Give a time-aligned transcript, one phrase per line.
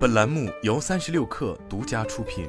[0.00, 2.48] 本栏目由三十六氪独家出品。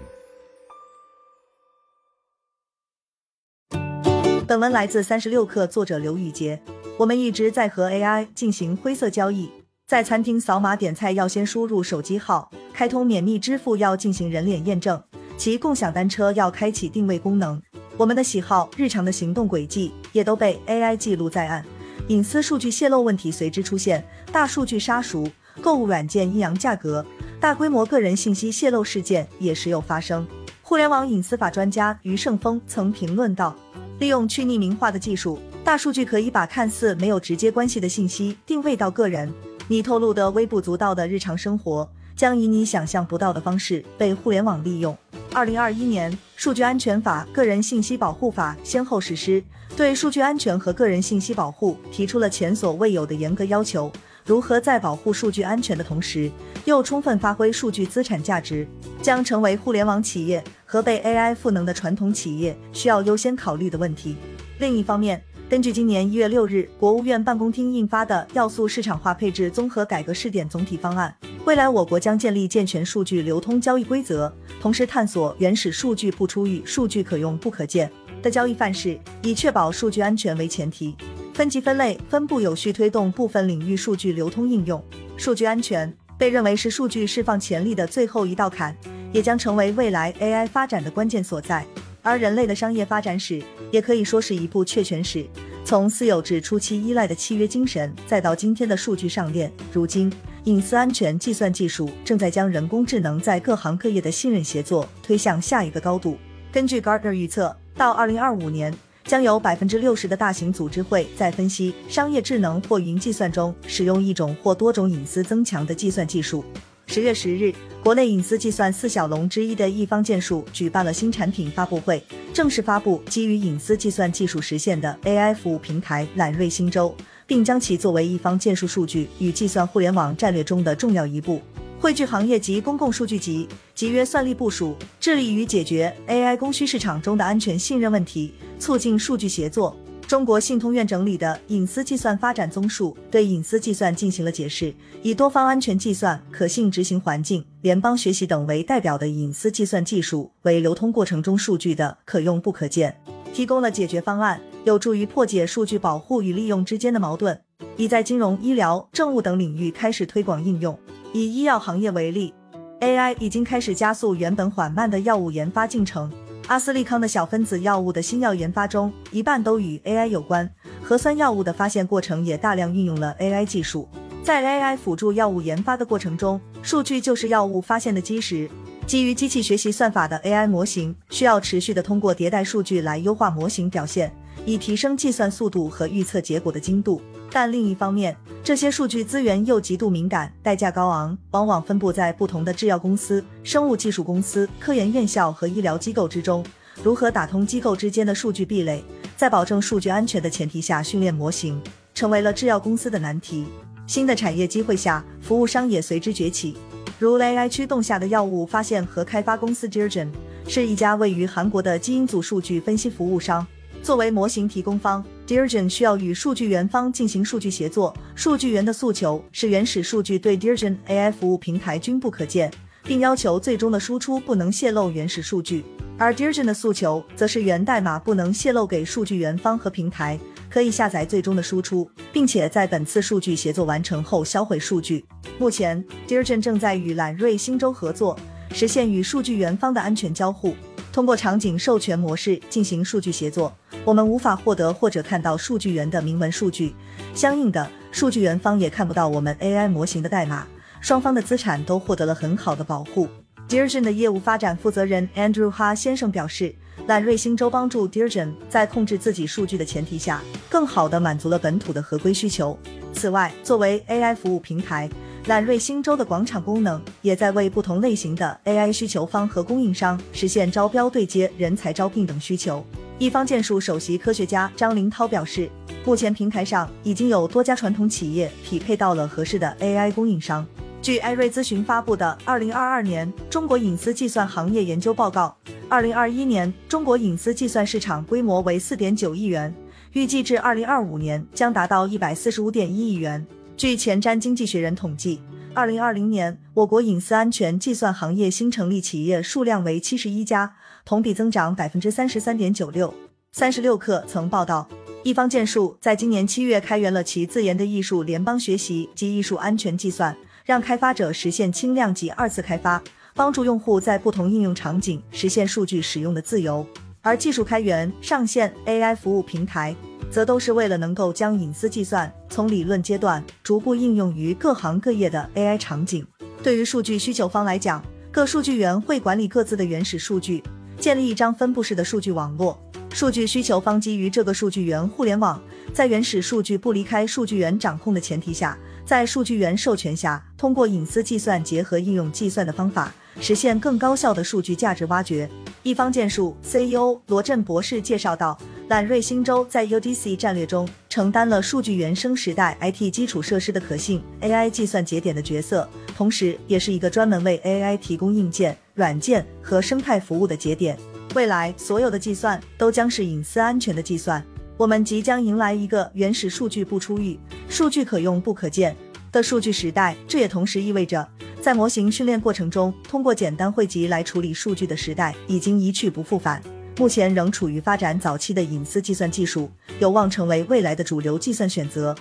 [4.48, 6.62] 本文来自三十六氪，作者刘宇杰。
[6.98, 9.52] 我们一直在和 AI 进行灰色交易，
[9.86, 15.04] 在餐厅扫码点菜要先输入手机号，开通免密支付要进行人脸验证，
[15.38, 17.62] 骑共享单车要开启定位功能。
[17.98, 21.66] 我们的喜好、日常的行动轨迹也都被 AI 记录在案，
[22.08, 25.30] 隐私数据泄露问题随之出现，大数据杀熟，
[25.62, 27.06] 购物软件阴阳价格，
[27.42, 30.28] 大规模个人信息泄露事件也时有发生。
[30.62, 33.56] 互联网隐私法专家余胜峰曾评论道
[33.98, 39.34] ：“利用去匿名化的技术。”大数据可以把看似没有直接关系的信息定位到个人，
[39.68, 44.96] 你透露的微不足道的日常生活，将以你想象不到的方式被互联网利用。
[45.34, 49.44] 二零二一年，《数据安全法》《个人信息保护法》先后实施，
[49.76, 53.92] 对数据安全和个人信息保护提出了前所未有的严格要求。
[54.26, 56.32] 如何在保护数据安全的同时，
[56.66, 58.68] 又充分发挥数据资产价值，
[59.02, 64.16] 将成为互联网企业和被 AI 赋能的传统企业需要优先考虑的问题。
[64.60, 74.32] 另一方面，根据今年一月六日国务院办公厅印发的《要素市场化配置综合改革试点总体方案》，未来我国将建立健全数据流通交易规则，
[74.62, 80.96] 同时探索原始数据不出狱、数据可用不可见的交易范式，以确保数据安全为前提，
[81.34, 84.84] 分级分类、分布有序推动部分领域数据流通应用。
[85.18, 88.76] 数据安全被认为是数据释放潜力的最后一道坎，
[89.14, 91.66] 也将成为未来 AI 发展的关键所在。
[92.02, 95.26] 而人类的商业发展史也可以说是一部确权史，
[95.64, 100.12] 从私有制初期依赖的契约精神，再到今天的数据上链，如今
[100.46, 106.18] 隐私安全计算技术正在将人工智能在各行各业的信任协作推向下一个高度。
[106.52, 108.74] 根据 Gartner 预测，到二零二五年，
[109.06, 116.44] 将有百分之六十的大型组织会在分析商业智能或云计算中使用一种或多种隐私增强的计算技术。
[116.88, 126.94] 十月十日，国内隐私计算四小龙之一的易方建数举办了新产品发布会，正式发布基于隐私计算技术实现的 AI 服务平台揽瑞星舟，
[127.26, 131.42] 并将其作为易方建数数据与计算互联网战略中的重要一步，
[131.82, 139.76] 汇聚行业及公共数据集，集约算力部署，致力于解决 AI 供需市场中的安全信任问题，促进数据协作。
[140.08, 144.72] 中国信通院整理的隐私计算发展综述对隐私计算进行了解释，
[145.02, 152.96] 以多方安全计算、可信执行环境、联邦学习等为代表的隐私计算技术为流通过程中数据的可用不可见，
[153.34, 157.42] 提供了解决方案，有助于破解数据保护与利用之间的矛盾，
[157.76, 160.78] 已在金融、医疗、政务等领域开始推广应用。
[161.14, 162.34] 以医药行业为例
[162.80, 166.10] ，AI 已经开始加速原本缓慢的药物研发进程。
[166.48, 170.50] 阿斯利康的小分子药物的新药研发中，一半都与 AI 有关。
[170.82, 173.90] 核酸药物的发现过程也大量运用了 AI 技术。
[174.24, 178.50] 在 AI 辅助药物研发的过程中，数据就是药物发现的基石。
[178.88, 184.14] 基于机器学习算法的 AI 模型，需要持续的通过迭代数据来优化模型表现，
[184.46, 187.02] 以提升计算速度和预测结果的精度。
[187.32, 196.46] 但另一方面，这些数据资源又极度敏感，代价高昂，往往分布在不同的制药公司、生物技术公司、科研院校和医疗机构之中。
[196.84, 198.84] 如何打通机构之间的数据壁垒，
[199.16, 201.62] 在保证数据安全的前提下训练模型，
[201.94, 203.46] 成为了制药公司的难题。
[203.88, 206.58] 新的产业机会下，服务商也随之崛起。
[207.00, 210.10] 如 AI 驱动下的药物发现和开发公司 Digen，
[210.48, 213.46] 是一家位于韩国的基因组数据分析服务商。
[213.84, 217.96] 作为模型提供方 Dirgen 需要与数据源方进行数据协作。
[218.16, 222.52] 数据源的诉求是原始数据对 Dirgen AI 服务平台均不可见，
[222.84, 225.64] 并要求最终的输出不能泄露原始数据。
[225.98, 230.20] 而 Dirgen 的诉求则是源代码不能泄露给数据源方和平台，
[230.50, 235.06] 可以下载最终的输出，并且在本次数据协作完成后销毁数据。
[235.40, 238.20] 目前，Dirgen 正在与揽瑞星州合作，
[238.54, 240.54] 实现与数据源方的安全交互。
[240.92, 243.54] 通过场景授权模式进行数据协作，
[243.86, 246.76] 我们无法获得或者看到数据源的明文数据，
[247.16, 250.46] 相应的，数据源方也看不到我们 AI 模型的代码，
[250.82, 253.08] 双方的资产都获得了很好的保护。
[253.48, 256.54] Digen 的业务发展负责人 Andrew 哈先生表示，
[256.88, 262.58] 揽瑞星州帮助 Digen 在控制自己数据的前提下，更好地满足了本土的合规需求。
[262.94, 264.90] 此外，作为 AI 服务平台。
[265.28, 272.66] 揽瑞星洲的广场功能也在为不同类型的 AI 需求方和供应商实现招标对接、人才招聘等需求。
[272.98, 275.48] 易方建数首席科学家张林涛表示，
[275.86, 280.44] 目前平台上已经有多家传统企业匹配到了合适的 AI 供应商。
[280.82, 285.36] 据艾瑞咨询发布的《二零二二年中国隐私计算行业研究报告》，
[285.70, 289.54] 二零二一年中国隐私计算市场规模为四点九亿元，
[289.94, 293.24] 预计至二零二五年将达到一百四十五点一亿元。
[293.62, 295.22] 据前瞻经济学人统计，
[295.54, 302.92] 二零二零年，我国隐私安全计算行业新成立企业数量为七十一家，同比增长百分之三十三点九六。
[303.32, 304.68] 三十六氪曾报道，
[305.04, 312.82] 一方建数在今年七月开源了其自研的艺术联邦学习及艺术安全计算，让开发者实现轻量级二次开发，
[313.14, 316.66] 帮助用户在不同应用场景实现数据使用的自由。
[317.04, 319.76] 而技术开源、上线 AI 服务平台。
[320.12, 326.06] 则都是为了能够将隐私计算从理论阶段逐步应用于各行各业的 AI 场景。
[326.44, 327.82] 对于数据需求方来讲，
[328.12, 330.44] 各数据源会管理各自的原始数据，
[330.78, 332.60] 建立一张分布式的数据网络。
[332.94, 335.42] 数据需求方基于这个数据源互联网，
[335.74, 345.30] 在原始数据不离开数据源掌控的前提下，在数据源授权下，通过隐私计算结合应用计算的方法，实现更高效的数据价值挖掘。
[345.64, 348.38] 一方建数 CEO 罗振博士介绍道。
[348.72, 360.78] 揽瑞新洲在 UDC 战略中承担了数据原生时代 IT 基础设施的可信 AI 计算节点的角色，同时也是一个专门为 AI 提供硬件、软件和生态服务的节点。
[361.16, 364.26] 未来所有的计算都将是隐私安全的计算。
[364.56, 367.20] 我们即将迎来一个原始数据不出狱、
[367.50, 368.74] 数据可用不可见
[369.12, 369.98] 的数据时代。
[370.08, 371.06] 这也同时意味着，
[371.42, 376.42] 在模型训练过程中，通过简单汇集来处理数据的时代已经一去不复返。
[376.82, 381.96] 目前仍处于发展早期的隐私计算技术，有望成为未来的主流计算选择。